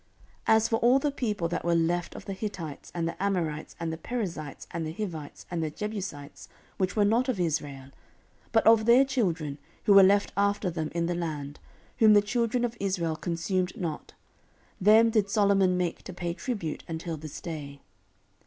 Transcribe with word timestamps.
14:008:007 0.47 0.55
As 0.55 0.67
for 0.67 0.75
all 0.77 0.97
the 0.97 1.11
people 1.11 1.47
that 1.47 1.63
were 1.63 1.75
left 1.75 2.15
of 2.15 2.25
the 2.25 2.33
Hittites, 2.33 2.91
and 2.95 3.07
the 3.07 3.21
Amorites, 3.21 3.75
and 3.79 3.93
the 3.93 3.99
Perizzites, 3.99 4.65
and 4.71 4.83
the 4.83 4.91
Hivites, 4.93 5.45
and 5.51 5.61
the 5.61 5.69
Jebusites, 5.69 6.49
which 6.79 6.95
were 6.95 7.05
not 7.05 7.29
of 7.29 7.39
Israel, 7.39 7.89
14:008:008 8.51 8.51
But 8.51 8.65
of 8.65 8.85
their 8.87 9.05
children, 9.05 9.59
who 9.83 9.93
were 9.93 10.01
left 10.01 10.31
after 10.35 10.71
them 10.71 10.89
in 10.95 11.05
the 11.05 11.13
land, 11.13 11.59
whom 11.99 12.13
the 12.15 12.21
children 12.23 12.65
of 12.65 12.75
Israel 12.79 13.15
consumed 13.15 13.77
not, 13.79 14.15
them 14.81 15.11
did 15.11 15.29
Solomon 15.29 15.77
make 15.77 16.01
to 16.05 16.13
pay 16.13 16.33
tribute 16.33 16.83
until 16.87 17.15
this 17.15 17.39
day. 17.39 17.81